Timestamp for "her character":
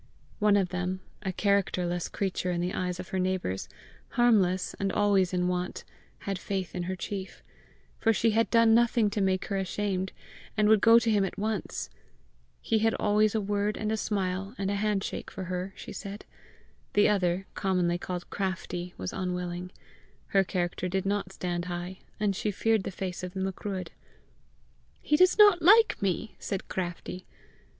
20.29-20.89